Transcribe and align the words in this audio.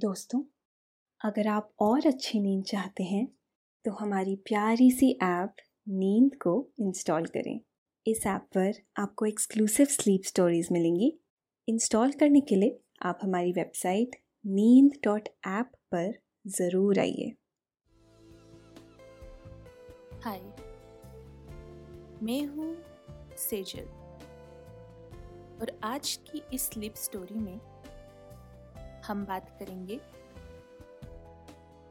दोस्तों, 0.00 0.40
अगर 1.20 1.48
आप 1.48 1.70
और 1.80 2.06
अच्छी 2.06 2.38
नींद 2.40 2.62
चाहते 2.64 3.02
हैं 3.02 3.26
तो 3.84 3.90
हमारी 3.92 4.36
प्यारी 4.46 4.90
सी 4.90 5.10
ऐप 5.22 5.56
नींद 5.88 6.34
को 6.34 6.52
इंस्टॉल 6.80 7.26
करें। 7.26 7.60
इस 8.06 8.26
ऐप 8.26 8.46
पर 8.54 8.80
आपको 8.98 9.26
एक्सक्लूसिव 9.26 9.86
स्लीप 9.86 10.22
स्टोरीज 10.24 10.68
मिलेंगी। 10.72 11.12
इंस्टॉल 11.68 12.12
करने 12.12 12.40
के 12.40 12.56
लिए 12.56 12.78
आप 13.02 13.18
हमारी 13.22 13.52
वेबसाइट 13.52 14.16
नींद 14.44 14.98
डॉट 15.04 15.28
ऐप 15.48 15.72
पर 15.94 16.12
ज़रूर 16.48 16.98
आइए। 16.98 17.32
हाय, 20.24 20.40
मैं 22.22 22.44
हूँ 22.46 22.74
सेजल। 23.40 23.88
और 25.60 25.78
आज 25.84 26.18
की 26.26 26.42
इस 26.54 26.68
स्लीप 26.68 26.94
स्टोरी 26.96 27.38
में 27.40 27.58
हम 29.06 29.24
बात 29.26 29.50
करेंगे। 29.58 30.00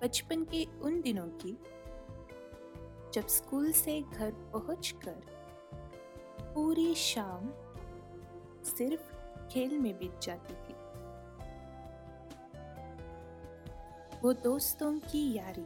बचपन 0.01 0.43
के 0.43 0.63
उन 0.81 1.01
दिनों 1.01 1.27
की, 1.41 1.51
जब 3.13 3.27
स्कूल 3.27 3.71
से 3.71 4.01
घर 4.01 4.31
पहुंचकर 4.53 5.21
पूरी 6.43 6.93
शाम 6.95 7.49
सिर्फ़ 8.65 9.11
खेल 9.47 9.77
में 9.77 9.97
बीत 9.99 10.19
जाती 10.21 10.53
थी। 10.53 10.73
वो 14.21 14.33
दोस्तों 14.33 14.93
की 15.01 15.21
यारी 15.33 15.65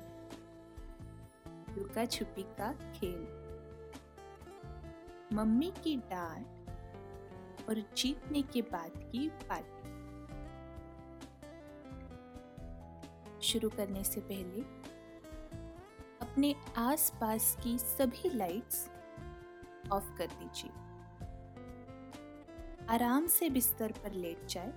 लुका 1.77 2.05
छुपी 2.05 2.43
का 2.57 2.71
खेल, 2.93 3.21
मम्मी 5.33 5.71
की 5.83 5.95
डांट 5.97 7.69
और 7.69 7.83
जीतने 7.97 8.41
के 8.41 8.61
बाद 8.61 8.91
की 9.11 9.27
पार्टी 9.49 9.92
शुरू 13.53 13.69
करने 13.69 14.03
से 14.03 14.21
पहले, 14.21 14.61
अपने 16.21 16.55
आसपास 16.77 17.57
की 17.63 17.77
सभी 17.79 18.29
लाइट्स 18.29 18.89
ऑफ़ 19.91 20.17
कर 20.17 20.27
दीजिए। 20.27 20.71
आराम 22.89 23.27
से 23.27 23.49
बिस्तर 23.49 23.91
पर 23.91 24.11
लेट 24.11 24.45
जाए 24.45 24.71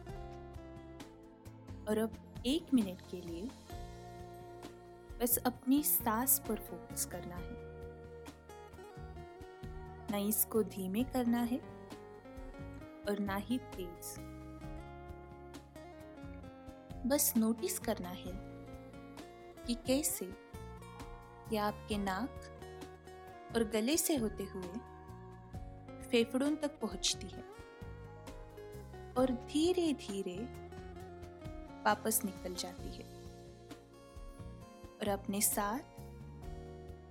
और 1.88 1.98
अब 1.98 2.42
एक 2.46 2.74
मिनट 2.74 3.00
के 3.10 3.20
लिए 3.20 3.48
बस 5.20 5.38
अपनी 5.38 5.82
सांस 5.82 6.42
पर 6.48 6.56
फोकस 6.56 7.04
करना 7.04 7.36
है। 7.36 7.66
ना 10.10 10.16
इसको 10.16 10.62
धीमे 10.62 11.04
करना 11.04 11.38
है 11.38 11.58
और 13.08 13.18
ना 13.20 13.36
ही 13.36 13.58
तेज। 13.58 14.18
बस 17.06 17.34
नोटिस 17.36 17.78
करना 17.78 18.08
है 18.08 18.55
कि 19.66 19.74
कैसे? 19.74 20.32
यह 21.52 21.64
आपके 21.64 21.96
नाक 21.98 22.42
और 23.56 23.64
गले 23.64 23.96
से 23.96 24.16
होते 24.16 24.44
हुए 24.44 24.78
फेफड़ों 26.10 26.56
तक 26.56 26.80
पहुँचती 26.80 27.26
है 27.26 27.42
और 29.18 29.30
धीरे 29.30 29.92
धीरे 29.92 30.36
वापस 31.84 32.24
निकल 32.24 32.54
जाती 32.54 32.88
है 32.88 33.04
और 35.00 35.08
अपने 35.08 35.40
साथ 35.40 35.80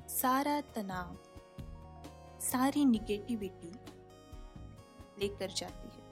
सारा 0.10 0.62
तनाव, 0.62 1.18
सारी 2.40 2.86
निगेटिविटी 2.86 3.72
लेकर 5.20 5.48
जाती 5.48 5.88
है। 5.88 6.06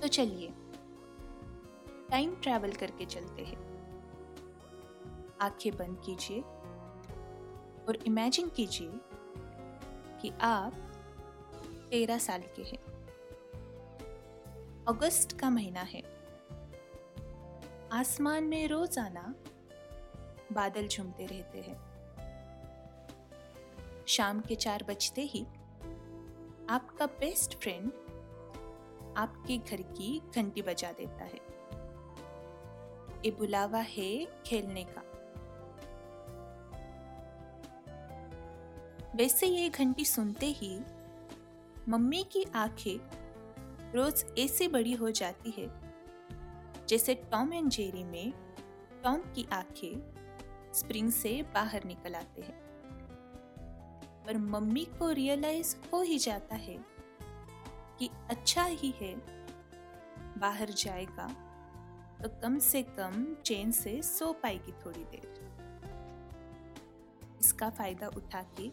तो 0.00 0.08
चलिए 0.08 0.52
टाइम 2.14 2.34
ट्रैवल 2.34 2.72
करके 2.72 3.04
चलते 3.04 3.42
हैं। 3.42 3.56
आँखें 5.40 5.76
बंद 5.76 6.02
कीजिए 6.04 6.40
और 7.88 7.98
इमेजिन 8.06 8.48
कीजिए 8.48 9.00
कि 10.20 10.32
आप 10.40 10.74
तेरह 11.90 12.18
साल 12.18 12.42
के 12.42 12.62
हैं। 12.62 12.78
अगस्त 14.88 15.38
का 15.40 15.50
महीना 15.50 15.80
है। 15.80 16.02
आसमान 17.92 18.44
में 18.44 18.68
रोज़ाना 18.68 19.34
बादल 20.52 20.88
झूमते 20.88 21.26
रहते 21.26 21.60
हैं। 21.60 21.76
शाम 24.06 24.40
के 24.40 24.54
चार 24.54 24.84
बजते 24.88 25.22
ही 25.22 25.44
आपका 26.70 27.06
बेस्ट 27.06 27.58
फ्रेंड 27.58 27.92
आपके 29.16 29.58
घर 29.58 29.82
की 29.82 30.22
घंटी 30.36 30.62
बजा 30.62 30.92
देता 30.92 31.24
है। 31.24 31.53
ये 33.24 33.30
बुलावा 33.30 33.78
है 33.78 34.26
खेलने 34.46 34.84
का 34.84 35.02
वैसे 39.14 39.46
ये 39.46 39.68
घंटी 39.68 40.04
सुनते 40.04 40.46
ही 40.46 40.80
मम्मी 41.88 42.24
की 42.32 42.44
आँखें 42.54 42.98
रोज 43.92 44.24
ऐसी 44.38 44.68
बड़ी 44.68 44.92
हो 44.92 45.10
जाती 45.10 45.50
है, 45.50 45.68
जैसे 46.88 47.14
टॉम 47.14 47.52
एंड 47.52 47.68
जेरी 47.68 48.04
में 48.04 48.32
टॉम 49.04 49.20
की 49.20 49.46
आँखें 49.52 50.72
स्प्रिंग 50.74 51.10
से 51.12 51.42
बाहर 51.54 51.84
निकल 51.84 52.14
आते 52.14 52.42
हैं। 52.42 52.58
पर 54.26 54.38
मम्मी 54.38 54.84
को 54.84 55.10
रियलाइज़ 55.10 55.76
हो 55.92 56.02
ही 56.02 56.18
जाता 56.18 56.54
है 56.54 56.76
कि 57.98 58.10
अच्छा 58.30 58.64
ही 58.64 58.94
है, 59.00 59.14
बाहर 60.38 60.70
जाएगा 60.70 61.43
तो 62.24 62.28
कम 62.42 62.58
से 62.58 62.82
कम 62.82 63.24
चैन 63.44 63.70
से 63.70 64.02
सो 64.02 64.32
पाएगी 64.32 64.72
थोड़ी 64.72 65.04
देर। 65.04 65.24
इसका 67.40 67.68
फ़ायदा 67.70 68.06
उठा 68.06 68.40
के 68.60 68.68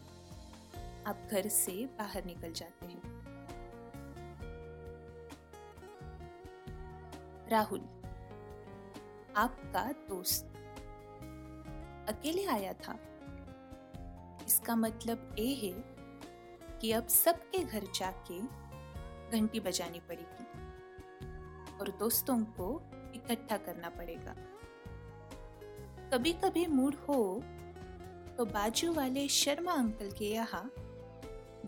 आप 1.06 1.28
घर 1.30 1.48
से 1.48 1.72
बाहर 1.98 2.24
निकल 2.24 2.52
जाते 2.52 2.86
हैं। 2.86 3.02
राहुल, 7.50 7.80
आपका 9.36 9.84
दोस्त 10.08 10.56
अकेले 12.08 12.44
आया 12.46 12.72
था। 12.72 12.98
इसका 14.46 14.76
मतलब 14.76 15.36
ये 15.38 15.54
है 15.54 15.72
कि 16.80 16.92
अब 16.92 17.08
सबके 17.08 17.64
घर 17.64 17.82
जाके 17.94 18.40
घंटी 19.36 19.60
बजानी 19.60 20.00
पड़ेगी 20.00 20.46
और 21.78 21.96
दोस्तों 21.98 22.38
को 22.38 22.72
इकट्ठा 23.30 23.56
करना 23.56 23.88
पड़ेगा। 23.88 24.36
कभी 26.12 26.32
कभी 26.32 26.66
मूड 26.66 26.94
हो 26.94 27.42
तो 28.38 28.44
बाजू 28.44 28.92
वाले 28.92 29.28
शर्मा 29.28 29.72
अंकल 29.72 30.10
के 30.10 30.24
यहाँ 30.24 30.72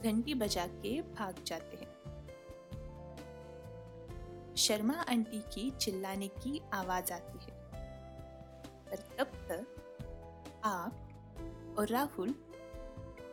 घंटी 0.05 0.35
बजा 0.35 0.67
के 0.67 1.03
भाग 1.03 1.45
जाते 1.47 1.77
हैं। 1.77 1.95
शर्मा 4.57 4.95
आंटी 4.95 5.39
की 5.39 5.71
चिल्लाने 5.71 6.29
की 6.29 6.61
आवाज़ 6.75 7.13
आती 7.13 7.45
है। 7.45 7.55
पर 8.87 8.97
तब 8.97 9.27
तक 9.27 9.67
आप 10.65 11.09
और 11.79 11.89
राहुल 11.89 12.35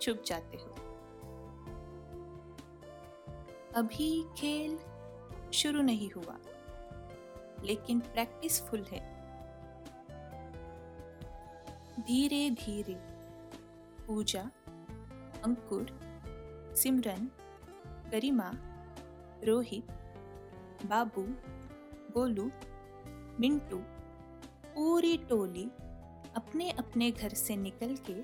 छुप 0.01 0.23
जाते 0.25 0.57
हो। 0.57 0.75
अभी 3.75 4.23
खेल 4.37 4.79
शुरू 5.53 5.81
नहीं 5.81 6.11
हुआ। 6.11 6.37
लेकिन 7.63 7.99
प्रैक्टिस 7.99 8.61
फुल 8.61 8.83
है। 8.83 9.22
धीरे 11.99 12.49
धीरे, 12.49 12.95
पूजा, 14.07 14.51
अंकुर, 15.44 15.99
सिमरन, 16.77 17.31
गरिमा, 18.11 18.51
रोहित, 19.44 19.91
बाबू, 20.85 21.22
गोलू, 22.11 22.52
मिंटू, 23.40 23.78
पूरी 24.75 25.17
टोली 25.17 25.63
अपने 26.35 26.72
अपने 26.72 27.11
घर 27.11 27.29
से 27.29 27.55
निकल 27.55 27.97
के 28.09 28.23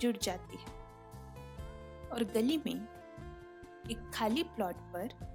जुड़ 0.00 0.16
जाती 0.16 0.56
है। 0.56 0.80
और 2.10 2.24
गली 2.24 2.56
में 2.58 2.88
एक 3.90 4.10
खाली 4.14 4.42
प्लॉट 4.42 4.74
पर 4.74 5.30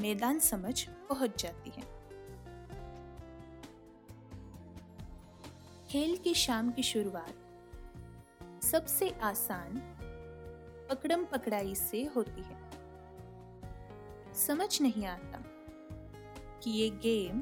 मैदान 0.00 0.38
समझ 0.38 0.88
पहुँच 0.88 1.42
जाती 1.42 1.70
है। 1.70 1.95
खेल 5.90 6.16
की 6.16 6.34
शाम 6.34 6.70
की 6.70 6.82
शुरुआत 6.82 7.34
सबसे 8.62 9.10
आसान 9.10 9.78
पकड़म 10.90 11.24
पकड़ाई 11.24 11.74
से 11.74 12.04
होती 12.04 12.42
है। 12.42 12.70
समझ 14.34 14.82
नहीं 14.82 15.06
आता 15.06 15.38
कि 16.62 16.70
ये 16.70 16.90
गेम 16.90 17.40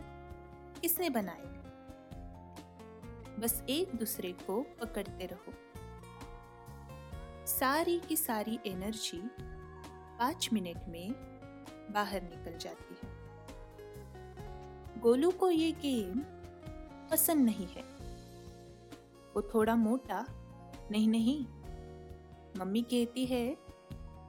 किसने 0.81 1.11
बनाया 1.11 1.51
बस 3.39 3.65
एक 3.69 3.95
दूसरे 3.95 4.33
को 4.33 4.63
पकड़ते 4.63 5.27
रहो। 5.27 5.55
सारी 7.47 7.99
की 7.99 8.17
सारी 8.17 8.59
एनर्जी 8.67 9.23
पाँच 10.19 10.49
मिनट 10.53 10.89
में 10.89 11.13
बाहर 11.91 12.23
निकल 12.23 12.59
जाती 12.59 12.97
है। 13.03 13.09
गोलू 15.01 15.31
को 15.31 15.51
ये 15.51 15.73
गेम 15.73 16.23
पसंद 17.11 17.45
नहीं 17.45 17.67
है। 17.67 17.94
वो 19.35 19.43
थोड़ा 19.43 19.77
मोटा। 19.77 20.27
नहीं 20.91 21.09
नहीं। 21.09 21.47
मम्मी 22.59 22.83
कहती 22.83 23.27
है, 23.27 23.55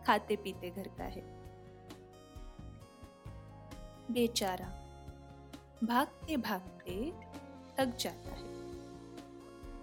खाते 0.08 0.36
पीते 0.36 0.70
घर 0.70 0.88
का 0.88 1.04
है। 1.04 1.22
बेचारा 4.12 4.66
भागते 5.84 6.38
भागते 6.38 7.12
थक 7.78 7.98
जाता 7.98 8.30
है। 8.30 8.46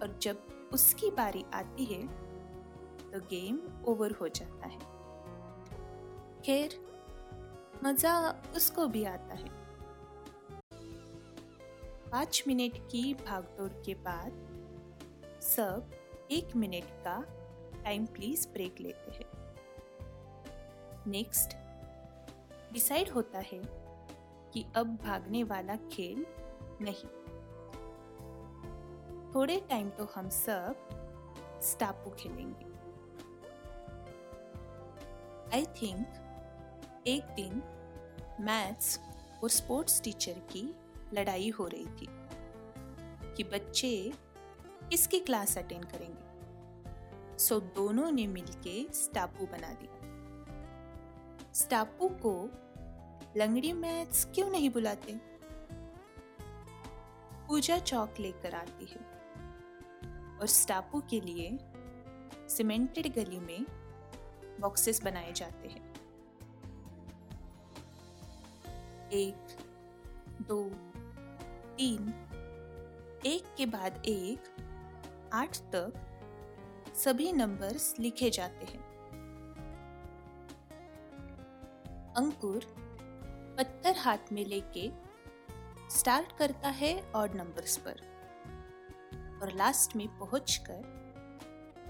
और 0.01 0.19
जब 0.21 0.69
उसकी 0.73 1.11
बारी 1.11 1.45
आती 1.53 1.85
है 1.85 2.07
तो 3.11 3.19
गेम 3.19 3.59
ओवर 3.85 4.11
हो 4.11 4.27
जाता 4.27 4.67
है। 4.67 4.79
खैर, 6.41 6.79
मज़ा 7.83 8.41
उसको 8.55 8.87
भी 8.87 9.03
आता 9.03 9.35
है। 9.35 9.49
पाँच 12.11 12.43
मिनट 12.47 12.77
की 12.77 13.13
भागदौड़ 13.13 13.71
के 13.71 13.93
बाद 13.93 14.52
सब 15.55 15.91
एक 16.31 16.55
मिनट 16.55 16.83
का 16.83 17.25
टाइम 17.83 18.05
प्लीज़ 18.05 18.47
ब्रेक 18.47 18.75
लेते 18.79 19.11
हैं। 19.11 19.25
नेक्स्ट 21.07 21.55
डिसाइड 22.73 23.09
होता 23.09 23.39
है 23.39 23.61
कि 24.53 24.65
अब 24.75 24.95
भागने 24.95 25.43
वाला 25.43 25.75
खेल 25.75 26.25
नहीं। 26.81 27.09
थोड़े 29.35 29.59
टाइम 29.69 29.89
तो 29.89 30.05
हम 30.15 30.29
सब 30.29 30.89
स्टापू 31.63 32.09
खेलेंगे। 32.09 32.65
आई 35.55 35.65
थिंक 35.65 37.03
एक 37.07 37.23
दिन 37.23 37.63
मैथ्स 38.39 38.99
और 39.43 39.49
स्पोर्ट्स 39.49 40.01
टीचर 40.01 40.33
की 40.33 40.75
लड़ाई 41.13 41.49
हो 41.49 41.67
रही 41.67 41.85
थी 41.85 42.07
कि 43.35 43.43
बच्चे 43.43 44.13
किसकी 44.89 45.19
क्लास 45.19 45.57
अटेंड 45.57 45.85
करेंगे? 45.85 46.33
सो 47.37 47.59
दोनों 47.59 48.11
ने 48.11 48.27
मिलके 48.27 48.93
स्टापू 48.93 49.45
बना 49.45 49.73
दिया 49.73 49.93
स्टापू 51.53 52.09
को 52.09 52.49
लंगड़ी 53.37 53.73
मैथ्स 53.73 54.25
क्यों 54.25 54.49
नहीं 54.49 54.69
बुलाते? 54.69 55.19
पूजा 57.47 57.77
चौक 57.79 58.13
लेकर 58.19 58.55
आती 58.55 58.85
है 58.85 58.99
और 60.39 60.45
स्टापू 60.45 61.01
के 61.01 61.21
लिए 61.21 61.59
सीमेंटेड 62.49 63.13
गली 63.15 63.39
में 63.39 63.65
बॉक्सेस 64.59 65.03
बनाए 65.03 65.31
जाते 65.31 65.67
हैं। 65.67 65.93
एक, 69.09 69.57
दो, 70.41 70.69
तीन। 71.77 72.09
एक 73.25 73.55
के 73.57 73.65
बाद 73.65 74.03
एक 74.05 74.39
आठ 75.33 75.57
तक 75.57 75.93
सभी 76.95 77.33
नंबर्स 77.33 77.99
लिखे 77.99 78.29
जाते 78.29 78.65
हैं। 78.65 78.81
अंकुर 82.17 82.65
पत्थर 83.57 83.97
हाथ 83.97 84.17
में 84.31 84.45
लेके 84.45 84.91
स्टार्ट 85.89 86.37
करता 86.37 86.69
है 86.69 87.01
और 87.01 87.33
नंबर्स 87.33 87.77
पर 87.77 87.95
और 89.41 89.51
लास्ट 89.55 89.95
में 89.95 90.19
पहुंचकर 90.19 90.81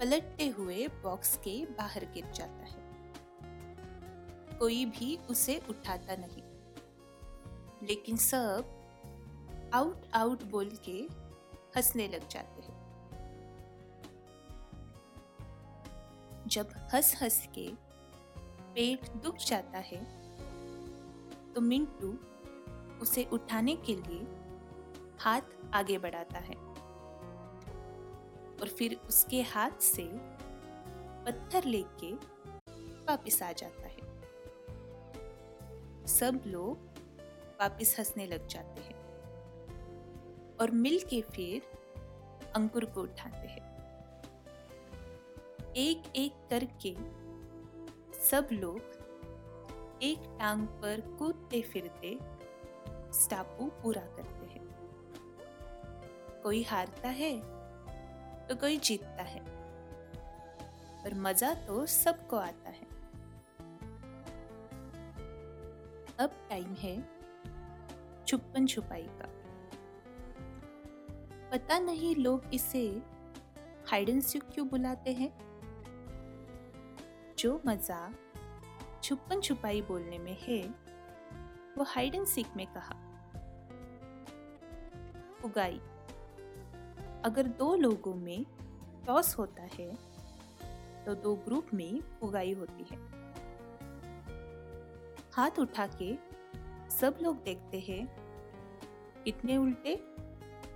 पलटते 0.00 0.48
हुए 0.48 0.88
बॉक्स 0.88 1.36
के 1.36 1.66
बाहर 1.66 2.04
गिर 2.04 2.30
जाता 2.30 2.64
है। 2.64 2.84
कोई 4.58 4.84
भी 4.84 5.16
उसे 5.30 5.62
उठाता 5.70 6.16
नहीं। 6.18 6.42
लेकिन 7.88 8.16
सब 8.16 8.64
आउट 9.74 10.06
आउट 10.14 10.42
बोल 10.42 10.78
के 10.88 11.08
हंसने 11.76 12.08
लग 12.08 12.28
जाते 12.28 12.53
जब 16.54 16.68
हंस 16.94 17.14
हंस 17.22 17.48
के 17.58 17.68
पेट 18.74 19.08
दुख 19.08 19.36
जाता 19.36 19.78
है 19.78 20.04
तो 21.54 21.60
मिंटू 21.60 22.18
उसे 23.02 23.24
उठाने 23.32 23.76
के 23.76 23.94
लिए 23.96 24.26
हाथ 25.20 25.40
आगे 25.74 25.98
बढ़ाता 25.98 26.38
है 26.38 26.54
और 28.60 28.68
फिर 28.68 28.94
उसके 29.08 29.42
हाथ 29.42 29.80
से 29.80 30.08
पत्थर 31.26 31.64
लेके 31.64 32.12
वापिस 33.04 33.42
आ 33.42 33.52
जाता 33.52 33.82
है। 33.82 34.02
सब 36.06 36.40
लोग 36.46 36.76
वापिस 37.60 37.98
हंसने 37.98 38.26
लग 38.26 38.46
जाते 38.46 38.80
हैं 38.80 38.96
और 40.60 40.70
मिल 40.70 40.98
के 41.00 41.20
फिर 41.20 41.62
अंकुर 42.56 42.84
को 42.84 43.02
उठाते 43.02 43.48
हैं। 43.48 43.73
एक 45.76 46.02
एक 46.16 46.32
करके 46.50 46.94
सब 48.20 48.48
लोग 48.52 49.98
एक 50.02 50.18
टांग 50.38 50.66
पर 50.82 51.00
कूदते 51.18 51.60
फिरते 51.62 52.18
स्टापू 53.14 53.66
पूरा 53.82 54.02
करते 54.16 54.46
हैं। 54.46 54.62
कोई 56.42 56.62
हारता 56.62 57.08
है 57.10 57.32
तो 58.48 58.56
कोई 58.56 58.76
जीतता 58.78 59.22
है, 59.22 59.40
पर 61.04 61.14
मज़ा 61.16 61.52
तो 61.66 61.84
सबको 61.86 62.36
आता 62.36 62.70
है। 62.70 62.86
अब 66.18 66.30
टाइम 66.50 66.74
है 66.74 66.96
छुपन 68.26 68.66
छुपाई 68.66 69.06
का। 69.20 69.28
पता 71.52 71.78
नहीं 71.78 72.14
लोग 72.16 72.54
इसे 72.54 72.86
हाइड 73.88 74.08
एंड 74.08 74.22
सीक 74.22 74.44
क्यों 74.44 74.68
बुलाते 74.68 75.12
हैं? 75.12 75.32
जो 77.44 77.60
मज़ा 77.66 77.98
छुपन 79.02 79.40
छुपाई 79.40 79.80
बोलने 79.82 80.18
में 80.18 80.36
है, 80.40 80.60
वो 81.78 81.84
हाइड 81.84 82.14
एंड 82.14 82.26
सीक 82.26 82.46
में 82.56 82.66
कहा। 82.66 82.94
उगाई, 85.44 85.80
अगर 87.24 87.46
दो 87.58 87.74
लोगों 87.76 88.14
में 88.14 88.44
टॉस 89.06 89.34
होता 89.38 89.62
है 89.74 89.90
तो 91.04 91.14
दो 91.14 91.34
ग्रुप 91.44 91.74
में 91.74 92.00
उगाई 92.22 92.52
होती 92.52 92.86
है। 92.90 92.98
हाथ 95.32 95.58
उठा 95.58 95.86
के 96.00 96.12
सब 96.90 97.18
लोग 97.22 97.44
देखते 97.44 97.80
हैं, 97.80 98.02
कितने 99.24 99.56
उल्टे, 99.56 99.96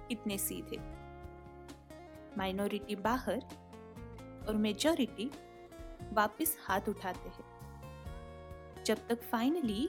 कितने 0.09 0.39
सीधे। 0.39 0.79
माइनॉरिटी 2.39 2.97
बाहर 3.03 3.43
और 4.49 4.57
मेजॉरिटी 4.59 5.31
वापस 6.13 6.57
हाथ 6.61 6.89
उठाते 6.89 7.29
हैं। 7.29 8.85
जब 8.85 9.09
तक 9.09 9.23
फाइनली 9.23 9.85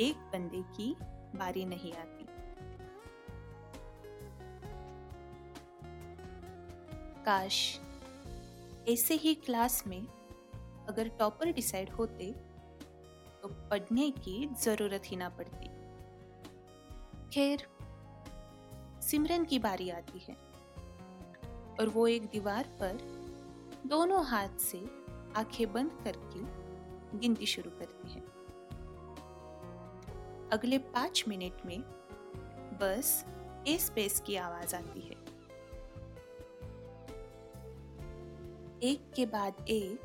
एक 0.00 0.16
बंदे 0.32 0.62
की 0.76 0.96
बारी 1.38 1.64
नहीं 1.64 1.92
आती। 1.92 2.26
काश 7.24 7.80
ऐसे 8.88 9.14
ही 9.14 9.34
क्लास 9.34 9.86
में 9.86 10.06
अगर 10.88 11.08
टॉपर 11.08 11.52
डिसाइड 11.52 11.90
होते 11.90 12.32
तो 13.42 13.48
पढ़ने 13.48 14.10
की 14.10 14.46
ज़रूरत 14.46 15.02
ही 15.04 15.16
ना 15.16 15.28
पड़ती। 15.28 15.68
खैर, 17.30 17.66
सिमरन 19.02 19.44
की 19.44 19.58
बारी 19.58 19.90
आती 19.90 20.18
है। 20.18 20.34
और 21.80 21.88
वो 21.88 22.06
एक 22.06 22.26
दीवार 22.26 22.64
पर 22.64 22.98
दोनों 23.86 24.26
हाथ 24.26 24.48
से 24.48 24.78
आँखें 25.36 25.72
बंद 25.72 25.90
करके 26.04 26.60
गिनती 27.18 27.46
शुरू 27.46 27.70
करती 27.70 28.12
है। 28.12 28.20
अगले 30.50 30.78
पाँच 30.78 31.24
मिनट 31.28 31.66
में 31.66 31.80
बस 32.80 33.26
ए 33.68 33.78
स्पेस 33.78 34.20
की 34.20 34.36
आवाज़ 34.36 34.76
आती 34.76 35.00
है। 35.00 35.30
एक 38.82 39.12
के 39.16 39.26
बाद 39.26 39.54
एक 39.68 40.00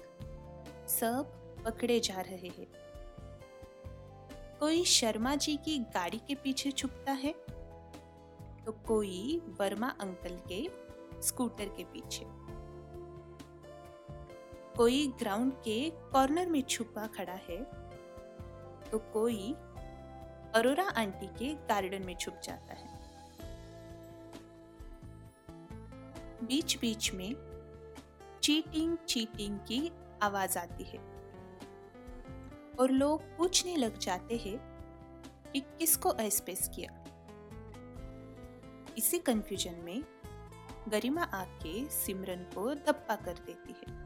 सब 0.90 1.32
पकड़े 1.66 2.00
जा 2.00 2.22
रहे 2.22 2.48
हैं। 2.48 2.68
कोई 4.60 4.84
शर्मा 4.84 5.36
जी 5.36 5.58
की 5.58 5.80
गाड़ी 5.80 6.18
के 6.18 6.36
पीछे 6.36 6.72
छुपता 6.72 7.12
है? 7.12 7.32
तो 8.66 8.72
कोई 8.72 9.42
वर्मा 9.60 9.90
अंकल 9.90 10.40
के 10.52 10.70
स्कूटर 11.22 11.66
के 11.66 11.84
पीछे। 11.84 12.26
कोई 14.78 15.08
ग्राउंड 15.20 15.54
के 15.54 15.90
कॉर्नर 15.90 16.48
में 16.48 16.62
छुपा 16.62 17.08
खड़ा 17.08 17.34
है 17.34 17.64
तो 18.92 19.00
कोई 19.14 19.54
अरोरा 20.56 20.84
आंटी 20.84 21.28
के 21.28 21.54
गार्डन 21.54 22.06
में 22.06 22.16
छुप 22.18 22.40
जाता 22.44 22.74
है। 22.74 22.94
बीच 26.44 26.78
बीच 26.80 27.14
में 27.14 27.36
चीटिंग 28.44 28.98
चीटिंग 28.98 29.60
की 29.60 29.92
आवाज़ 30.22 30.58
आती 30.60 30.84
है 30.84 31.00
और 32.80 32.92
लोग 32.92 33.22
पूछने 33.38 33.76
लग 33.76 33.98
जाते 33.98 34.38
हैं 34.38 34.58
कि 35.54 35.60
किसको 35.60 36.14
एस्पेस 36.14 36.70
किया। 36.76 37.04
इसी 38.98 39.20
कंफ्यूजन 39.20 39.76
में 39.84 40.04
गरिमा 40.90 41.24
आके 41.24 41.86
सिमरन 41.86 42.44
को 42.56 42.74
धप्पा 42.76 43.16
कर 43.16 43.34
देती 43.34 43.76
है। 43.80 44.05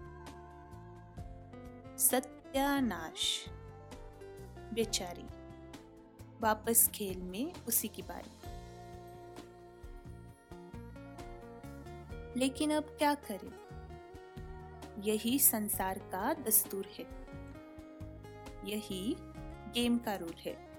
सत्यानाश। 2.12 3.46
बेचारी, 4.74 5.26
वापस 6.40 6.92
खेल 6.96 7.22
में 7.22 7.54
उसी 7.68 7.88
की 7.88 8.02
बारी। 8.02 8.50
लेकिन 12.40 12.72
अब 12.72 12.84
क्या 12.84 13.16
करें? 13.16 13.70
यही 15.02 15.40
संसार 15.40 16.00
का 16.00 16.34
दस्तूर 16.34 16.86
है। 16.86 17.06
यही 18.70 19.16
गेम 19.72 19.98
का 19.98 20.16
रूल 20.16 20.36
है। 20.40 20.70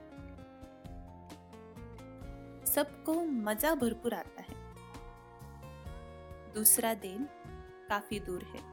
सबको 2.66 3.14
मज़ा 3.24 3.74
भरपूर 3.74 4.14
आता 4.14 4.42
है। 4.42 4.74
दूसरा 6.52 6.94
दिन 6.94 7.28
काफ़ी 7.88 8.20
दूर 8.20 8.42
है। 8.42 8.69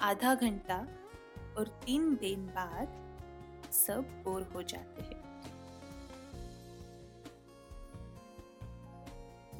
आधा 0.00 0.34
घंटा 0.34 0.76
और 1.58 1.68
तीन 1.84 2.16
दिन 2.16 2.46
बाद 2.46 2.88
सब 3.72 4.22
बोर 4.24 4.42
हो 4.42 4.62
जाते 4.62 5.02
हैं। 5.02 5.20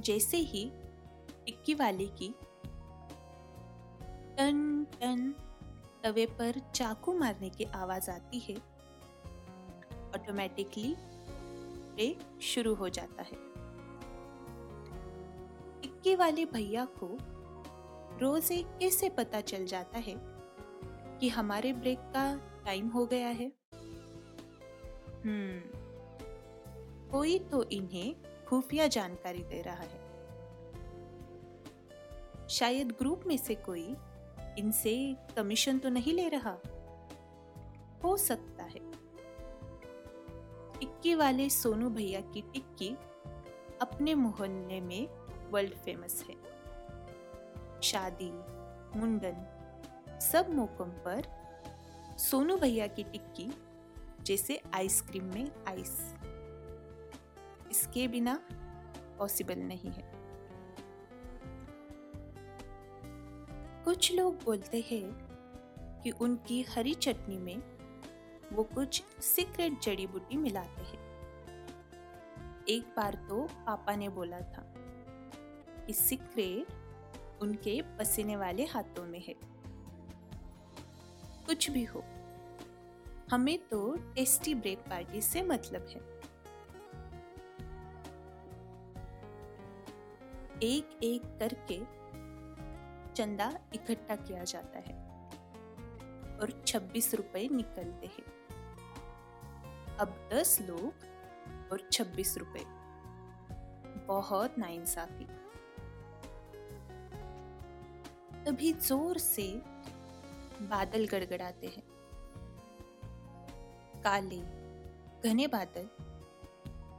जैसे 0.01 0.37
ही 0.37 0.73
टिक्की 1.47 1.75
वाले 1.75 2.07
की 2.07 2.35
टन 4.37 4.87
टन 5.01 5.35
तवे 6.05 6.27
पर 6.27 6.59
चाकू 6.75 7.13
मारने 7.19 7.51
की 7.51 7.65
आवाज़ 7.65 8.11
आती 8.11 8.39
है 8.39 8.57
ऑटोमेटिकली 10.15 10.97
शुरू 12.43 12.75
हो 12.75 12.89
जाता 12.89 13.23
है। 13.23 13.37
टिक्की 15.83 16.15
वाले 16.17 16.45
भैया 16.45 16.85
को 16.85 17.19
रोज 18.21 18.49
कैसे 18.53 19.09
पता 19.09 19.41
चल 19.41 19.67
जाता 19.67 19.99
है 19.99 20.30
कि 21.21 21.29
हमारे 21.29 21.73
ब्रेक 21.73 21.99
का 21.99 22.37
टाइम 22.65 22.89
हो 22.89 23.07
गया 23.07 23.29
है। 23.29 23.53
हम्म। 25.25 25.81
कोई 27.11 27.39
तो 27.39 27.65
इन्हें 27.65 28.17
खुफिया 28.49 28.87
जानकारी 28.87 29.43
दे 29.43 29.63
रहा 29.63 29.81
है। 29.81 30.11
शायद 32.49 32.93
ग्रुप 32.93 33.23
में 33.27 33.37
से 33.37 33.55
कोई 33.55 33.97
इनसे 34.59 35.17
कमीशन 35.37 35.79
तो 35.79 35.89
नहीं 35.89 36.13
ले 36.13 36.29
रहा। 36.29 36.59
हो 38.05 38.17
सकता 38.17 38.65
है। 38.65 38.91
टिक्की 40.81 41.15
वाले 41.15 41.51
सोनू 41.51 41.91
भैया 41.91 42.21
की 42.21 42.43
टिक्की 42.43 42.97
अपने 43.83 44.15
मोहल्ले 44.15 44.81
में 44.81 45.09
वर्ल्ड 45.51 45.75
फ़ेमस 45.75 46.25
है। 46.31 46.37
शादी, 47.83 48.33
मुंडन 48.99 49.60
सब 50.21 50.47
मौकों 50.51 50.87
पर 50.87 51.23
सोनू 52.19 52.57
भैया 52.57 52.87
की 52.87 53.05
टिक्की 53.05 53.51
जैसे 54.23 54.61
आइसक्रीम 54.75 55.25
में 55.25 55.51
आइस। 55.69 56.15
इसके 57.71 58.09
बिना 58.09 58.41
पॉसिबल 59.19 59.59
नहीं 59.59 59.91
है। 59.91 60.11
कुछ 63.85 64.13
लोग 64.13 64.45
बोलते 64.45 64.81
हैं 64.81 65.31
कि 66.03 66.11
उनकी 66.11 66.63
हरी 66.63 66.95
चटनी 66.95 67.39
में 67.39 67.57
वो 68.53 68.63
कुछ 68.65 69.03
सीक्रेट 69.21 69.81
जड़ी 69.81 70.07
बूटी 70.07 70.37
मिलाते 70.37 70.83
हैं। 70.83 70.99
एक 72.69 72.95
बार 72.97 73.15
तो 73.15 73.43
पापा 73.43 73.97
ने 73.97 74.09
बोला 74.09 74.41
था 74.41 74.75
कि 75.87 75.93
सीक्रेट 75.93 76.67
उनके 77.43 77.83
पसीने 77.83 78.37
वाले 78.37 78.65
हाथों 78.65 79.05
में 79.07 79.21
है। 79.21 79.50
कुछ 81.51 81.71
भी 81.71 81.85
हो। 81.85 82.05
हमें 83.31 83.59
तो 83.59 83.97
टेस्टी 84.15 84.55
ब्रेक 84.55 84.79
पार्टी 84.79 85.21
से 85.21 85.43
मतलब 85.43 85.87
है। 85.89 86.01
एक 90.63 91.01
एक 91.03 91.23
करके 91.39 91.79
चंदा 93.15 93.59
इकट्ठा 93.75 94.17
किया 94.17 94.45
जाता 94.45 94.79
है 94.79 94.95
और 96.39 96.63
26 96.67 97.15
रुपए 97.15 97.49
निकलते 97.53 98.07
हैं। 98.07 98.25
अब 99.97 100.29
10 100.33 100.61
लोग 100.61 100.93
और 101.73 101.89
26 101.93 102.39
रुपए। 102.39 102.65
बहुत 104.07 104.59
नाइंसाफी। 104.59 105.25
तभी 108.45 108.73
ज़ोर 108.73 109.19
से 109.19 109.63
बादल 110.61 111.07
गड़गड़ाते 111.07 111.67
हैं। 111.67 111.83
काले, 114.03 114.61
घने 115.29 115.47
बादल 115.47 115.89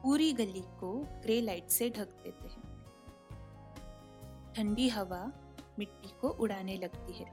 पूरी 0.04 0.34
गली 0.34 0.62
को 0.62 1.06
ग्रे 1.22 1.42
लाइट 1.42 1.70
से 1.70 1.90
ढक 1.90 2.08
देते 2.08 2.48
हैं। 2.48 2.72
ठंडी 4.54 4.90
हवा 4.90 5.32
मिट्टी 5.80 6.10
को 6.22 6.30
उड़ाने 6.30 6.78
लगती 6.78 7.14
है। 7.14 7.32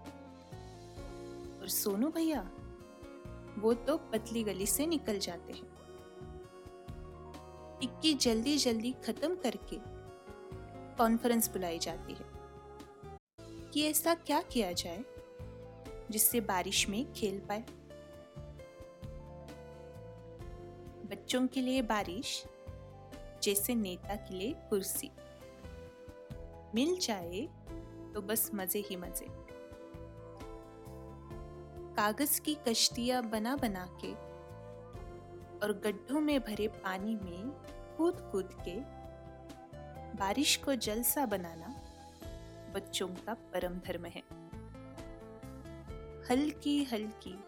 और 1.61 1.69
सोनू 1.69 2.09
भैया, 2.09 2.51
वो 3.59 3.75
तो 3.75 3.97
पतली 3.97 4.45
गली 4.45 4.67
से 4.67 4.87
निकल 4.87 5.19
जाते 5.19 5.53
हैं। 5.53 5.79
टिक्की 7.81 8.15
जल्दी 8.15 8.59
जल्दी 8.59 8.93
खत्म 8.93 9.37
करके 9.37 9.77
कॉन्फ्रेंस 10.97 11.51
बुलाई 11.51 11.79
जाती 11.79 12.13
है। 12.13 12.39
कि 13.71 13.83
ऐसा 13.83 14.15
क्या 14.15 14.43
किया 14.43 14.73
जाए? 14.73 15.05
जिससे 16.11 16.41
बारिश 16.41 16.89
में 16.89 17.13
खेल 17.13 17.39
पाए। 17.39 17.65
बच्चों 21.11 21.47
के 21.47 21.61
लिए 21.61 21.83
बारिश, 21.83 22.45
जैसे 23.43 23.75
नेता 23.75 24.17
के 24.17 24.35
लिए 24.35 24.55
कुर्सी। 24.71 25.11
मिल 26.75 26.99
जाए 26.99 27.49
तो 28.15 28.23
बस 28.23 28.51
मज़े 28.55 28.81
ही 28.81 28.97
मज़े। 28.97 29.27
कागज़ 31.95 32.41
की 32.41 32.55
कश्तियाँ 32.69 33.23
बना 33.23 33.57
बना 33.57 33.87
के 34.05 34.13
और 35.59 35.73
गड्ढों 35.85 36.21
में 36.21 36.41
भरे 36.41 36.69
पानी 36.69 37.15
में 37.15 37.51
कूद 37.97 38.21
कूद 38.33 38.49
के 38.69 38.75
बारिश 40.19 40.57
को 40.57 40.75
जलसा 40.75 41.27
बनाना 41.27 41.69
बच्चों 42.75 43.09
का 43.09 43.35
परम 43.35 43.75
धर्म 43.79 44.05
है। 44.05 44.23
हल्की 46.31 46.85
हल्की 46.85 47.45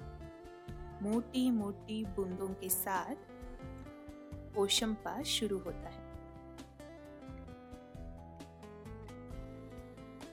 मोटी 1.02 1.50
मोटी 1.50 2.04
बूंदों 2.04 2.48
के 2.48 2.68
साथ 2.68 3.16
पोषमपा 4.54 5.22
शुरू 5.22 5.58
होता 5.58 5.88
है। 5.88 6.04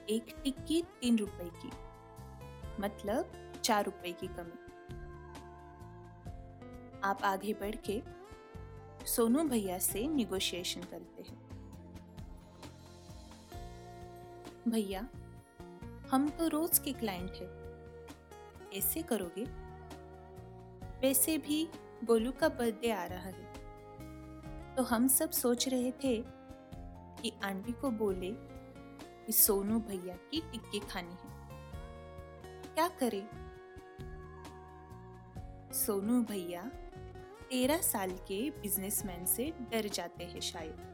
एक 0.08 0.40
टिक्की 0.44 0.82
तीन 0.82 1.18
रुपए 1.18 1.50
की 1.56 1.70
मतलब 2.80 3.32
चार 3.64 3.84
रुपए 3.84 4.12
की 4.12 4.26
कमी। 4.26 4.58
आप 7.04 7.22
आगे 7.24 7.54
बढ़ 7.54 7.76
के 7.90 8.02
सोनू 9.06 9.44
भैया 9.44 9.78
से 9.78 10.08
निगोशिएशन 10.08 10.80
करते 10.80 11.22
हैं। 11.22 11.38
भैया, 14.68 15.08
हम 16.10 16.28
तो 16.28 16.48
रोज 16.48 16.78
के 16.78 16.92
क्लाइंट 16.92 17.30
हैं। 17.30 17.57
ऐसे 18.74 19.02
करोगे? 19.02 19.44
वैसे 21.00 21.38
भी 21.38 21.68
गोलू 22.04 22.32
का 22.32 22.48
बर्थडे 22.48 22.90
आ 22.90 23.04
रहा 23.04 23.28
है। 23.28 23.52
तो 24.74 24.82
हम 24.82 25.08
सब 25.08 25.30
सोच 25.30 25.68
रहे 25.68 25.92
थे 25.92 26.24
कि 27.22 27.32
आंटी 27.44 27.72
को 27.72 27.90
बोले 27.90 28.30
कि 29.26 29.32
सोनू 29.32 29.80
भैया 29.80 30.16
की 30.16 30.40
टिक्की 30.40 30.80
खानी 30.80 31.12
है। 31.12 31.38
क्या 32.74 32.88
करें? 32.88 33.48
सोनू 35.72 36.22
भैया 36.22 36.62
तेरह 37.50 37.78
साल 37.78 38.10
के 38.10 38.50
बिजनेसमैन 38.50 39.26
से 39.26 39.54
डर 39.70 39.88
जाते 39.88 40.24
हैं 40.24 40.40
शायद 40.40 40.88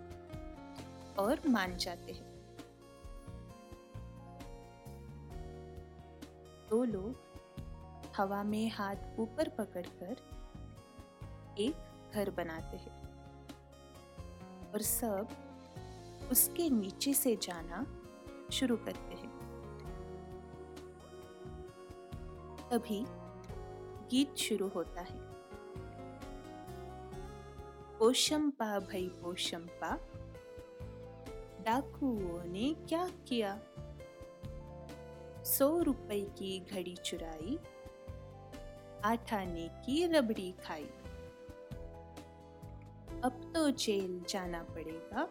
और 1.19 1.49
मान 1.49 1.77
जाते 1.77 2.13
हैं। 2.13 2.35
दो 6.71 6.85
लोग 6.85 7.24
हवा 8.17 8.43
में 8.43 8.71
हाथ 8.71 8.97
ऊपर 9.19 9.49
पकड़कर 9.49 10.17
एक 11.59 11.75
घर 12.15 12.31
बनाते 12.31 12.77
हैं। 12.77 13.05
और 14.73 14.83
सब 14.83 15.29
उसके 16.31 16.71
नीचे 16.71 17.13
से 17.13 17.37
जाना 17.37 17.87
शुरू 18.53 18.77
करते 18.77 19.15
हैं। 19.15 19.35
तभी 22.71 23.05
गीत 24.11 24.35
शुरू 24.35 24.69
होता 24.69 25.01
है। 25.01 25.35
पोशंपा 27.99 28.79
भई 28.79 29.09
पोशंपा 29.09 29.97
डाकुओं 31.61 32.45
ने 32.45 32.75
क्या 32.75 33.09
किया? 33.29 33.61
सौ 35.45 35.79
रुपए 35.83 36.21
की 36.21 36.61
घड़ी 36.61 36.97
चुराई 36.97 37.59
आठ 39.05 39.35
आने 39.35 39.69
की 39.69 40.07
रबड़ी 40.07 40.53
खाई। 40.53 40.85
अब 43.25 43.53
तो 43.55 43.71
जेल 43.71 44.25
जाना 44.29 44.63
पड़ेगा। 44.63 45.29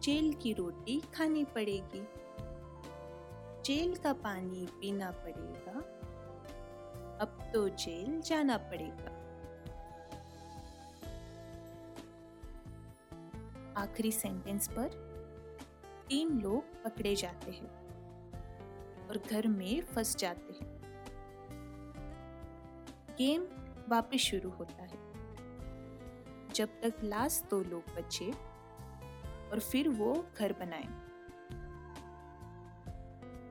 जेल 0.00 0.32
की 0.32 0.52
रोटी 0.52 1.00
खानी 1.00 1.44
पड़ेगी। 1.44 2.08
जेल 3.64 3.96
का 3.96 4.12
पानी 4.12 4.66
पीना 4.80 5.10
पड़ेगा। 5.10 5.78
अब 7.20 7.50
तो 7.54 7.68
जेल 7.68 8.20
जाना 8.20 8.56
पड़ेगा। 8.56 9.20
आखिरी 13.82 14.12
सेंटेंस 14.12 14.68
पर 14.68 14.88
तीन 16.08 16.40
लोग 16.40 16.84
पकड़े 16.84 17.14
जाते 17.14 17.50
हैं 17.50 17.70
और 19.08 19.18
घर 19.30 19.46
में 19.46 19.82
फंस 19.82 20.16
जाते 20.16 20.52
हैं। 20.52 20.73
गेम 23.18 23.42
वापस 23.88 24.16
शुरू 24.16 24.50
होता 24.50 24.82
है। 24.82 25.14
जब 26.52 26.68
तक 26.68 26.94
लास्ट 27.04 27.50
दो 27.50 27.60
लोग 27.60 27.82
बचे 27.94 28.30
और 29.50 29.60
फिर 29.60 29.88
वो 29.88 30.26
घर 30.38 30.52
बनाए। 30.52 30.84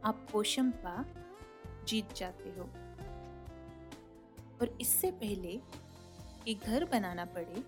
आप 0.05 0.27
पोशंपा 0.32 1.05
जीत 1.84 2.13
जाते 2.13 2.50
हो। 2.50 2.63
और 4.62 4.77
इससे 4.82 5.12
पहले 5.12 5.62
कि 6.46 6.55
घर 6.55 6.86
बनाना 6.86 7.25
पड़े, 7.25 7.63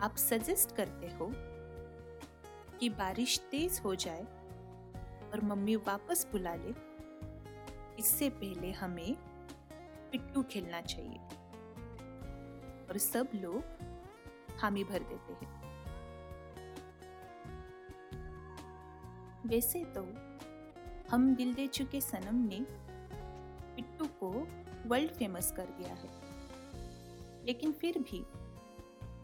आप 0.00 0.16
सजेस्ट 0.16 0.76
करते 0.76 1.06
हो 1.06 1.32
कि 2.78 2.88
बारिश 2.88 3.38
तेज 3.50 3.80
हो 3.84 3.94
जाए 3.94 4.22
और 5.32 5.40
मम्मी 5.44 5.76
वापस 5.76 6.28
बुला 6.32 6.54
ले। 6.54 6.74
इससे 7.98 8.30
पहले 8.30 8.72
हमें 8.72 9.16
पिट्टू 10.12 10.42
खेलना 10.42 10.80
चाहिए। 10.80 11.18
और 12.88 12.98
सब 12.98 13.28
लोग 13.34 13.62
हामी 14.60 14.84
भर 14.84 14.98
देते 14.98 15.32
हैं। 15.32 15.56
वैसे 19.46 19.84
तो 19.84 20.02
हम 21.10 21.34
दिल 21.34 21.54
दे 21.54 21.66
चुके 21.66 22.00
सनम 22.00 22.34
ने 22.34 22.60
पिट्टू 23.74 24.06
को 24.06 24.30
वर्ल्ड 24.88 25.10
फ़ेमस 25.10 25.52
कर 25.52 25.66
दिया 25.66 25.94
है। 25.94 26.08
लेकिन 27.44 27.72
फिर 27.72 27.98
भी 27.98 28.20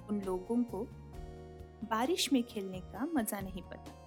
उन 0.09 0.23
लोगों 0.27 0.65
को 0.65 0.87
बारिश 1.89 2.33
में 2.33 2.43
खेलने 2.43 2.81
का 2.81 3.07
मज़ा 3.07 3.41
नहीं 3.41 3.63
पता। 3.63 3.99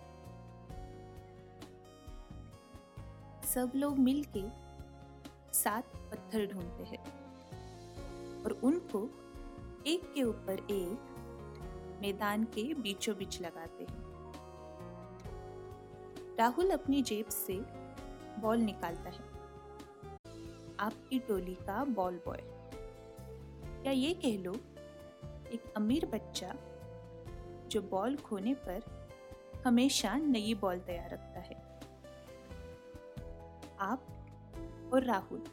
सब 3.42 3.72
लोग 3.76 4.00
मिलके 4.00 4.65
सात 5.66 5.86
पत्थर 5.96 6.46
ढूंढते 6.46 6.84
हैं। 6.84 7.04
और 8.44 8.52
उनको 8.52 9.10
एक 9.88 10.14
के 10.14 10.24
ऊपर 10.24 10.68
एक 10.72 11.16
मैदान 12.02 12.44
के 12.44 12.74
बीचों 12.74 13.18
बीच 13.18 13.42
लगाते 13.42 13.84
हैं। 13.84 14.06
राहुल 16.38 16.70
अपनी 16.70 17.02
जेब 17.02 17.26
से 17.28 17.54
बॉल 18.42 18.58
निकालता 18.58 19.10
है। 19.10 19.20
आपकी 20.80 21.20
टोली 21.20 21.56
का 21.56 21.84
बॉल 21.84 22.22
बॉय। 22.28 22.40
या 23.86 23.92
ये 23.92 24.14
कह 24.14 24.44
लो, 24.44 24.54
एक 25.52 25.74
अमीर 25.78 26.06
बच्चा 26.06 26.56
जो 27.68 27.82
बॉल 27.82 28.18
खोने 28.18 28.54
पर 28.54 29.10
हमेशा 29.68 30.16
नई 30.16 30.54
बॉल 30.54 30.80
तैयार 30.80 31.10
रखता 31.10 31.40
है। 31.40 31.80
आप 33.80 34.08
और 34.94 35.04
राहुल। 35.04 35.44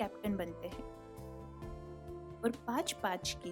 कैप्टन 0.00 0.36
बनते 0.36 0.68
हैं। 0.68 0.84
और 2.42 2.50
पाँच 2.66 2.92
पाँच 2.92 3.36
की 3.46 3.50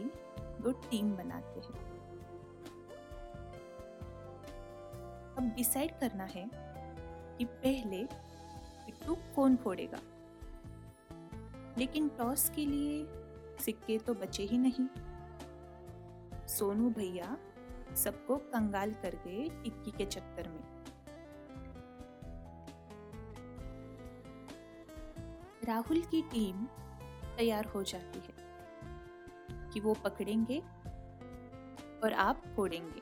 दो 0.63 0.73
टीम 0.73 1.17
बनाते 1.17 1.61
हैं। 1.61 1.87
अब 5.37 5.53
डिसाइड 5.57 5.99
करना 5.99 6.25
है 6.25 6.51
कि 7.39 7.45
पहले 7.45 8.05
पिट्टू 8.87 9.15
कौन 9.37 9.57
फोड़ेगा। 9.57 9.99
लेकिन 11.79 12.09
टॉस 12.09 12.51
के 12.51 12.67
लिए 12.67 13.07
सिक्के 13.61 13.99
तो 13.99 14.15
बचे 14.15 14.43
ही 14.43 14.59
नहीं। 14.59 14.87
सोनू 16.49 16.91
भैया 16.91 17.37
सबको 17.97 18.37
कंगाल 18.37 18.93
कर 18.93 19.15
गए 19.27 19.49
टिक्की 19.65 19.91
के 19.91 20.05
चक्कर 20.07 20.49
में। 20.49 20.78
राहुल 25.69 26.01
की 26.01 26.23
टीम 26.23 26.65
तैयार 27.37 27.65
हो 27.65 27.83
जाती 27.83 28.19
है 28.19 28.35
कि 29.73 29.81
वो 29.81 29.95
पकड़ेंगे 29.95 30.59
और 32.05 32.13
आप 32.13 32.43
फोड़ेंगे। 32.57 33.01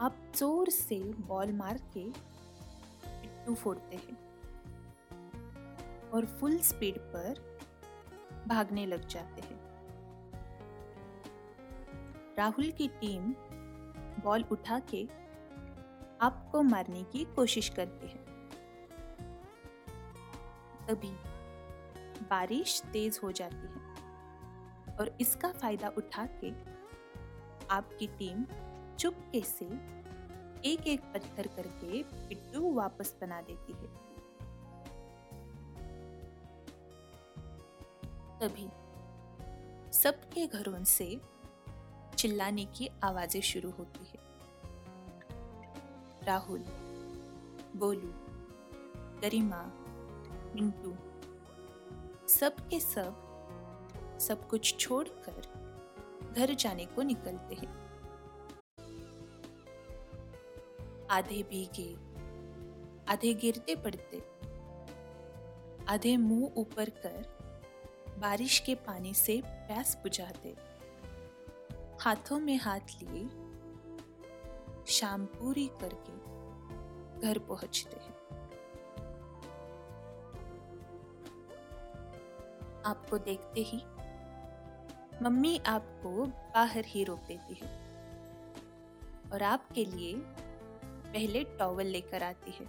आप 0.00 0.16
ज़ोर 0.36 0.68
से 0.68 0.98
बॉल 1.20 1.52
मार 1.52 1.78
के 1.96 2.04
पिट्टू 3.04 3.54
फोड़ते 3.54 3.96
हैं 3.96 4.16
और 6.10 6.26
फुल 6.40 6.58
स्पीड 6.58 6.98
पर 6.98 7.40
भागने 8.48 8.86
लग 8.86 9.06
जाते 9.06 9.40
हैं। 9.40 9.60
राहुल 12.38 12.70
की 12.70 12.88
टीम 12.88 13.32
बॉल 14.24 14.44
उठा 14.52 14.78
के 14.78 15.08
आपको 16.20 16.62
मारने 16.62 17.02
की 17.02 17.24
कोशिश 17.24 17.68
करती 17.68 18.06
है। 18.06 18.29
तभी 20.90 21.10
बारिश 22.30 22.80
तेज 22.92 23.20
हो 23.22 23.30
जाती 23.32 23.66
है 23.66 24.96
और 24.96 25.16
इसका 25.20 25.48
फ़ायदा 25.52 25.88
उठा 25.88 26.26
के 26.44 26.50
आपकी 27.66 28.06
टीम 28.06 28.44
चुपके 28.98 29.40
से 29.40 29.64
एक 30.70 30.86
एक 30.86 31.00
पत्थर 31.14 31.46
करके 31.46 32.02
पिट्टू 32.02 32.72
वापस 32.74 33.14
बना 33.20 33.40
देती 33.40 33.72
है। 33.72 33.88
तभी 38.40 38.68
सबके 39.92 40.46
घरों 40.46 40.84
से 40.84 41.20
चिल्लाने 42.18 42.64
की 42.64 42.88
आवाज़ें 43.04 43.40
शुरू 43.40 43.70
होती 43.70 44.04
है। 44.04 44.18
राहुल, 46.24 46.64
बोलू, 47.76 48.12
गरिमा 49.20 49.62
मिंटू। 50.54 50.96
सब 52.28 52.56
के 52.68 52.80
सब 52.80 53.26
सब 54.20 54.48
कुछ 54.48 54.76
छोड़कर 54.78 56.34
घर 56.36 56.54
जाने 56.54 56.84
को 56.86 57.02
निकलते 57.02 57.54
हैं। 57.54 57.78
आधे 61.10 61.42
भीगे, 61.42 61.92
आधे 63.12 63.34
गिरते 63.34 63.76
पड़ते, 63.76 64.22
आधे 65.88 66.16
मुँह 66.16 66.52
ऊपर 66.56 66.90
कर 66.90 68.16
बारिश 68.18 68.58
के 68.58 68.74
पानी 68.74 69.14
से 69.14 69.40
प्यास 69.46 69.96
बुझाते। 69.96 70.54
हाथों 72.00 72.38
में 72.40 72.56
हाथ 72.56 72.94
लिए, 73.02 73.24
शाम 74.86 75.24
पूरी 75.24 75.66
करके 75.82 76.18
घर 77.20 77.38
पहुँचते 77.38 77.96
आपको 82.86 83.18
देखते 83.18 83.60
ही 83.60 83.82
मम्मी 85.22 85.56
आपको 85.66 86.26
बाहर 86.26 86.84
ही 86.86 87.04
रोक 87.04 87.18
देती 87.18 87.54
है 87.54 87.68
और 89.32 89.42
आपके 89.42 89.84
लिए 89.84 90.14
पहले 90.86 91.44
टॉवल 91.58 91.86
लेकर 91.86 92.22
आती 92.22 92.50
है। 92.50 92.66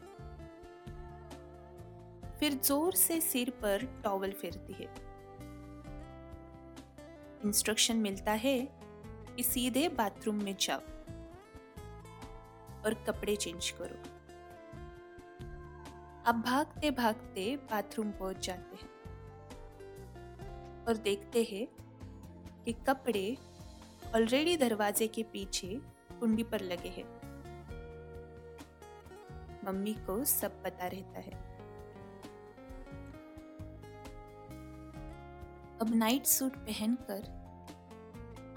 फिर 2.39 2.54
ज़ोर 2.54 2.93
से 2.93 3.19
सिर 3.21 3.50
पर 3.62 3.86
टॉवल 4.04 4.32
फेरती 4.32 4.74
है। 4.74 4.89
इंस्ट्रक्शन 7.45 7.97
मिलता 7.97 8.32
है 8.32 8.58
कि 9.36 9.43
सीधे 9.43 9.88
बाथरूम 9.89 10.43
में 10.43 10.56
जाओ 10.60 10.82
और 12.86 13.04
कपड़े 13.08 13.36
चेंज 13.36 13.69
करो। 13.69 13.97
अब 16.26 16.41
भागते 16.41 16.91
भागते 16.91 17.56
बाथरूम 17.71 18.12
पहुँच 18.12 18.45
जाते 18.45 18.76
हैं। 18.76 18.90
और 20.87 20.97
देखते 20.97 21.43
हैं 21.43 21.67
कि 22.65 22.73
कपड़े 22.73 23.37
ऑलरेडी 24.15 24.57
दरवाजे 24.57 25.07
के 25.07 25.23
पीछे 25.23 25.81
कुंडी 26.19 26.43
पर 26.43 26.61
लगे 26.61 26.89
हैं। 26.89 27.21
मम्मी 29.65 29.93
को 29.93 30.25
सब 30.25 30.63
पता 30.63 30.87
रहता 30.87 31.19
है। 31.19 31.51
अब 35.81 35.91
नाइट 35.95 36.25
सूट 36.25 36.55
पहनकर 36.55 37.41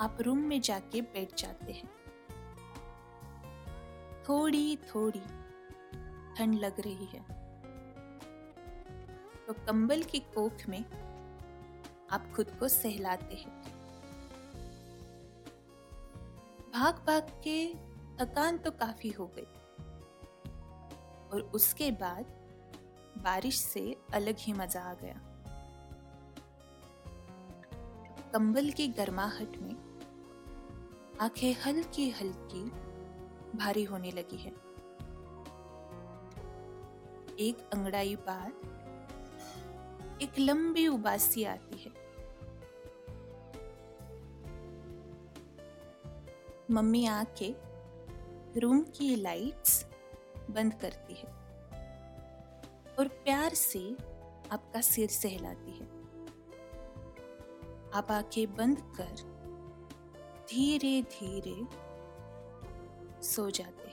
आप 0.01 0.19
रूम 0.21 0.39
में 0.39 0.61
जाके 0.61 1.01
बैठ 1.01 1.41
जाते 1.41 1.73
हैं। 1.73 1.89
थोड़ी 4.29 4.77
थोड़ी 4.77 5.21
ठंड 6.37 6.55
लग 6.55 6.81
रही 6.81 7.05
है। 7.05 7.45
तो 9.47 9.53
कंबल 9.53 10.03
की 10.03 10.19
कोख 10.19 10.69
में 10.69 10.85
आप 12.15 12.33
खुद 12.37 12.51
को 12.61 12.69
सहलाते 12.69 13.35
हैं। 13.35 13.63
भाग 16.75 16.95
भाग 17.07 17.23
के 17.23 17.75
थकान 18.21 18.59
तो 18.59 18.71
काफ़ी 18.71 19.11
हो 19.11 19.27
गई। 19.27 19.47
और 21.33 21.41
उसके 21.55 21.91
बाद 21.91 22.25
बारिश 23.19 23.59
से 23.59 23.97
अलग 24.15 24.37
ही 24.39 24.53
मज़ा 24.53 24.81
आ 24.81 24.95
गया। 24.95 25.21
कंबल 28.33 28.71
की 28.71 28.89
गर्माहट 28.89 29.57
में 29.59 29.75
आँखें 31.21 31.53
हल्की 31.67 32.11
हल्की 32.11 32.65
भारी 33.59 33.85
होने 33.85 34.11
लगी 34.11 34.37
है। 34.37 34.51
एक 37.39 37.71
अंगड़ाई 37.73 38.17
बाद 38.17 38.53
एक 40.23 40.39
लंबी 40.39 40.87
उबासी 40.89 41.45
आती 41.45 41.79
है। 41.79 42.04
मम्मी 46.75 47.07
आके 47.07 47.55
रूम 48.61 48.81
की 48.83 49.15
लाइट्स 49.17 49.85
बंद 50.51 50.75
करती 50.75 51.15
है 51.15 51.29
और 52.99 53.09
प्यार 53.09 53.55
से 53.55 53.97
आपका 54.53 54.81
सिर 54.81 55.09
सहलाती 55.09 55.71
है। 55.71 55.87
आप 57.95 58.07
आँखें 58.11 58.55
बंद 58.55 58.79
कर 59.01 59.23
धीरे 60.49 61.03
धीरे 61.03 61.57
सो 63.23 63.51
जाते 63.51 63.84